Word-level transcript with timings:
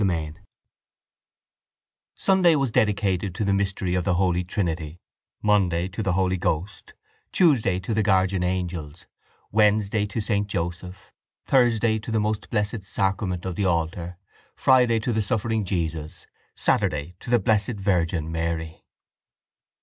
Chapter 0.03 0.17
IV 0.19 0.35
Sunday 2.15 2.55
was 2.55 2.71
dedicated 2.71 3.35
to 3.35 3.45
the 3.45 3.53
mystery 3.53 3.93
of 3.93 4.03
the 4.03 4.15
Holy 4.15 4.43
Trinity, 4.43 4.99
Monday 5.43 5.87
to 5.89 6.01
the 6.01 6.13
Holy 6.13 6.37
Ghost, 6.37 6.95
Tuesday 7.31 7.79
to 7.81 7.93
the 7.93 8.01
Guardian 8.01 8.41
Angels, 8.41 9.05
Wednesday 9.51 10.07
to 10.07 10.19
Saint 10.19 10.47
Joseph, 10.47 11.13
Thursday 11.45 11.99
to 11.99 12.09
the 12.09 12.19
Most 12.19 12.49
Blessed 12.49 12.83
Sacrament 12.83 13.45
of 13.45 13.55
the 13.55 13.65
Altar, 13.65 14.17
Friday 14.55 14.97
to 14.99 15.13
the 15.13 15.21
Suffering 15.21 15.65
Jesus, 15.65 16.25
Saturday 16.55 17.13
to 17.19 17.29
the 17.29 17.37
Blessed 17.37 17.77
Virgin 17.79 18.31
Mary. 18.31 18.81